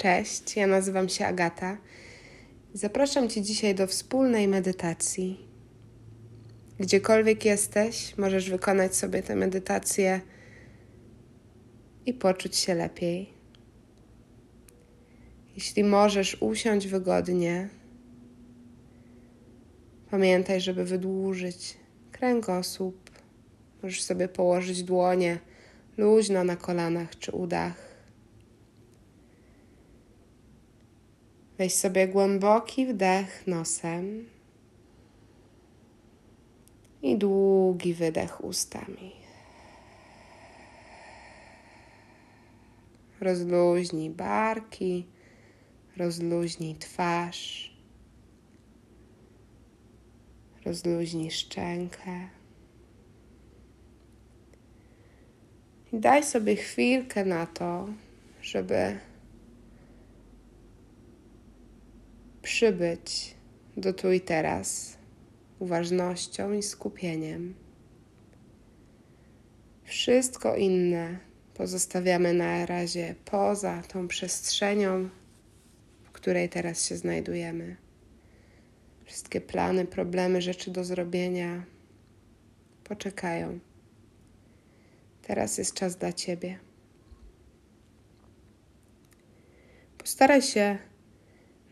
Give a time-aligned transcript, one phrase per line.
[0.00, 1.78] Cześć, ja nazywam się Agata.
[2.74, 5.48] Zapraszam Cię dzisiaj do wspólnej medytacji.
[6.78, 10.20] Gdziekolwiek jesteś, możesz wykonać sobie tę medytację
[12.06, 13.32] i poczuć się lepiej.
[15.54, 17.68] Jeśli możesz usiąść wygodnie,
[20.10, 21.76] pamiętaj, żeby wydłużyć
[22.12, 23.10] kręgosłup.
[23.82, 25.38] Możesz sobie położyć dłonie
[25.96, 27.89] luźno na kolanach czy udach.
[31.60, 34.28] Weź sobie głęboki wdech nosem
[37.02, 39.12] i długi wydech ustami.
[43.20, 45.06] Rozluźnij barki,
[45.96, 47.74] rozluźnij twarz,
[50.64, 52.28] rozluźnij szczękę.
[55.92, 57.88] I daj sobie chwilkę na to,
[58.42, 58.98] żeby
[62.60, 63.34] przybyć
[63.76, 64.96] do tu i teraz
[65.58, 67.54] uważnością i skupieniem.
[69.84, 71.18] Wszystko inne
[71.54, 75.08] pozostawiamy na razie poza tą przestrzenią,
[76.02, 77.76] w której teraz się znajdujemy.
[79.04, 81.64] Wszystkie plany, problemy, rzeczy do zrobienia
[82.84, 83.58] poczekają.
[85.22, 86.58] Teraz jest czas dla Ciebie.
[89.98, 90.89] Postaraj się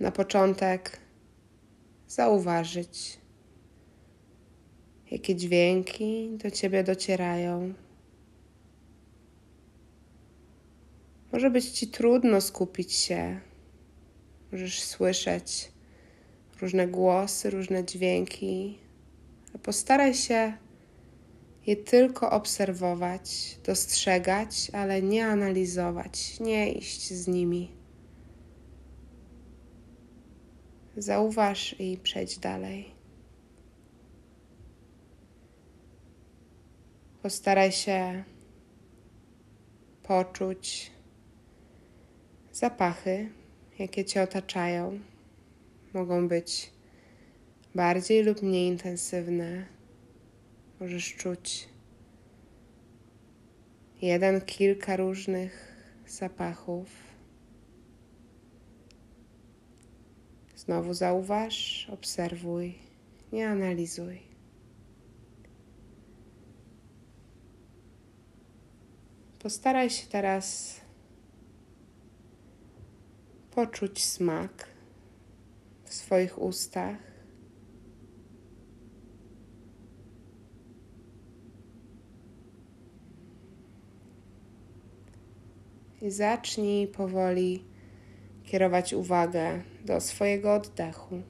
[0.00, 1.00] na początek
[2.08, 3.18] zauważyć,
[5.10, 7.74] jakie dźwięki do ciebie docierają.
[11.32, 13.40] Może być ci trudno skupić się.
[14.52, 15.72] Możesz słyszeć
[16.60, 18.78] różne głosy, różne dźwięki,
[19.50, 20.52] ale postaraj się
[21.66, 27.77] je tylko obserwować, dostrzegać, ale nie analizować, nie iść z nimi.
[30.98, 32.94] Zauważ i przejdź dalej.
[37.22, 38.24] Postaraj się
[40.02, 40.92] poczuć
[42.52, 43.30] zapachy,
[43.78, 45.00] jakie cię otaczają.
[45.94, 46.72] Mogą być
[47.74, 49.66] bardziej lub mniej intensywne.
[50.80, 51.68] Możesz czuć
[54.02, 57.07] jeden, kilka różnych zapachów.
[60.68, 62.74] Znowu zauważ, obserwuj,
[63.32, 64.18] nie analizuj.
[69.38, 70.76] Postaraj się teraz
[73.50, 74.68] poczuć smak
[75.84, 76.98] w swoich ustach.
[86.02, 87.64] I zacznij powoli
[88.44, 91.22] kierować uwagę do swojego oddechu.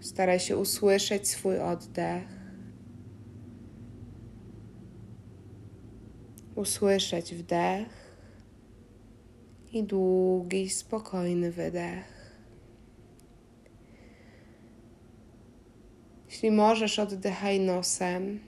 [0.00, 2.28] Staraj się usłyszeć swój oddech.
[6.54, 8.16] Usłyszeć wdech
[9.72, 12.16] i długi, spokojny wydech.
[16.28, 18.40] Jeśli możesz, oddychaj nosem.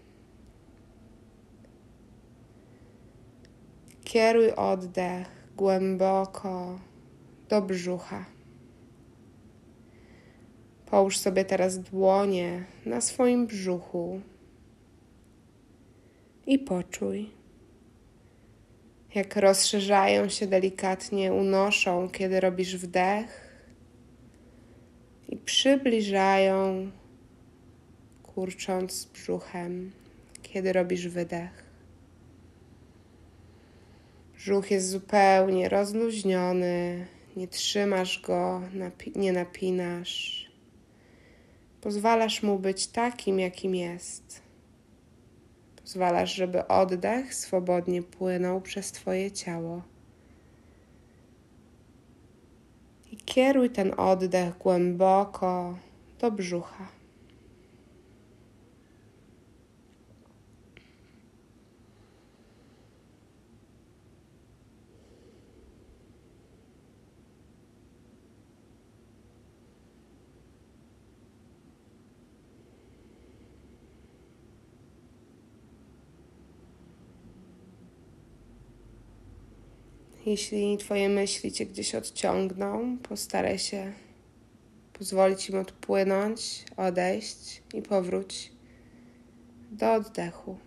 [4.09, 6.79] Kieruj oddech głęboko
[7.49, 8.25] do brzucha.
[10.87, 14.21] Połóż sobie teraz dłonie na swoim brzuchu
[16.47, 17.31] i poczuj,
[19.15, 23.51] jak rozszerzają się delikatnie, unoszą, kiedy robisz wdech
[25.29, 26.91] i przybliżają,
[28.23, 29.93] kurcząc brzuchem,
[30.43, 31.68] kiedy robisz wydech.
[34.39, 37.07] Brzuch jest zupełnie rozluźniony,
[37.37, 38.61] nie trzymasz go,
[39.17, 40.47] nie napinasz.
[41.81, 44.43] Pozwalasz mu być takim, jakim jest.
[45.83, 49.83] Pozwalasz, żeby oddech swobodnie płynął przez Twoje ciało.
[53.13, 55.79] I kieruj ten oddech głęboko
[56.19, 56.98] do brzucha.
[80.29, 83.93] Jeśli Twoje myśli Cię gdzieś odciągną, postaraj się
[84.93, 88.53] pozwolić im odpłynąć, odejść i powróć
[89.71, 90.59] do oddechu.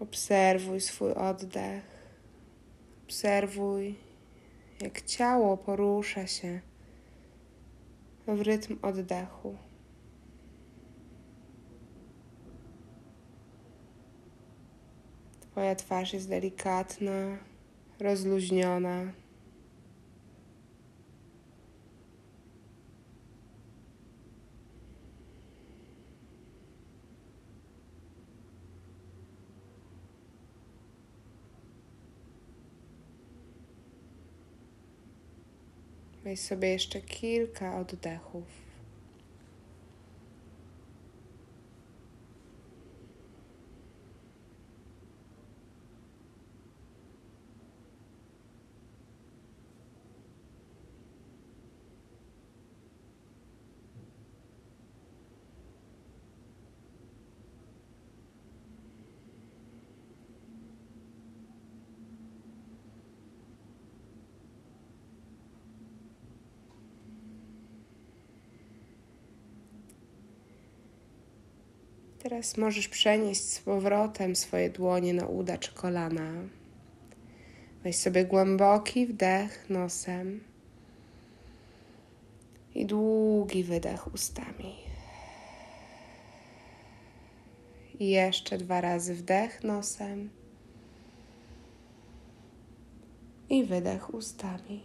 [0.00, 1.84] Obserwuj swój oddech.
[3.04, 3.94] Obserwuj,
[4.80, 6.60] jak ciało porusza się
[8.26, 9.56] w rytm oddechu.
[15.40, 17.38] Twoja twarz jest delikatna,
[18.00, 19.12] rozluźniona.
[36.28, 38.67] Weź sobie jeszcze kilka oddechów.
[72.28, 76.32] Teraz możesz przenieść z powrotem swoje dłonie na uda czy kolana.
[77.82, 80.44] Weź sobie głęboki wdech nosem
[82.74, 84.76] i długi wydech ustami.
[87.98, 90.30] I jeszcze dwa razy wdech nosem
[93.50, 94.82] i wydech ustami.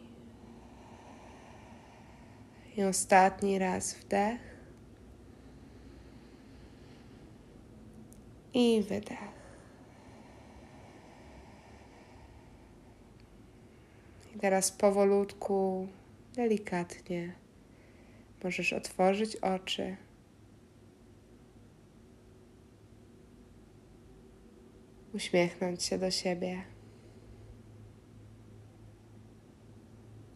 [2.78, 4.53] I ostatni raz wdech
[8.54, 9.20] i wydech.
[14.36, 15.88] I teraz powolutku,
[16.36, 17.34] delikatnie
[18.44, 19.96] możesz otworzyć oczy.
[25.14, 26.64] Uśmiechnąć się do siebie.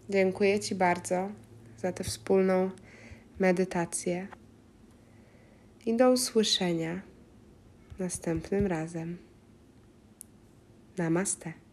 [0.10, 1.30] Dziękuję Ci bardzo
[1.78, 2.70] za tę wspólną
[3.40, 4.28] medytację
[5.86, 7.02] i do usłyszenia
[8.00, 9.18] następnym razem.
[10.98, 11.67] Namaste.